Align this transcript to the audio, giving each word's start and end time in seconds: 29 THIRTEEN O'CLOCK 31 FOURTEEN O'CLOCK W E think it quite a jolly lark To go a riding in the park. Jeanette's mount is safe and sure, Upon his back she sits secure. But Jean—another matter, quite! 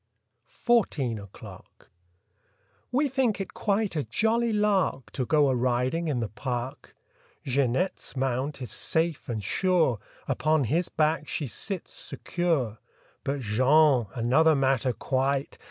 29 0.65 0.81
THIRTEEN 1.05 1.19
O'CLOCK 1.19 1.61
31 1.61 1.61
FOURTEEN 1.61 1.61
O'CLOCK 1.61 1.89
W 2.91 3.05
E 3.05 3.09
think 3.09 3.39
it 3.39 3.53
quite 3.53 3.95
a 3.95 4.03
jolly 4.03 4.51
lark 4.51 5.11
To 5.11 5.27
go 5.27 5.47
a 5.49 5.55
riding 5.55 6.07
in 6.07 6.19
the 6.21 6.27
park. 6.27 6.95
Jeanette's 7.45 8.15
mount 8.17 8.63
is 8.63 8.71
safe 8.71 9.29
and 9.29 9.43
sure, 9.43 9.99
Upon 10.27 10.63
his 10.63 10.89
back 10.89 11.27
she 11.27 11.45
sits 11.45 11.93
secure. 11.93 12.79
But 13.23 13.41
Jean—another 13.41 14.55
matter, 14.55 14.91
quite! 14.91 15.59